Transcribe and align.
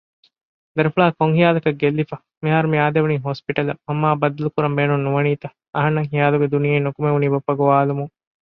ދަރިފުޅާ 0.75 1.05
ކޮންހިޔާލަކަށް 1.19 1.79
ގެއްލިފަ! 1.81 2.15
މިހާރުމިއާދެވުނީ 2.43 3.15
ހޮސްޕިޓަލަށް 3.25 3.81
މަންމައާއި 3.85 4.19
ބައްދަލުކުރަން 4.21 4.75
ބޭނުންނުވަނީތަ؟ 4.77 5.47
އަހަންނަށް 5.75 6.09
ހިޔާލުގެ 6.11 6.47
ދުނިޔެއިން 6.53 6.85
ނިކުމެވުނީ 6.87 7.27
ބައްޕަ 7.33 7.53
ގޮވާލުމުން 7.59 8.11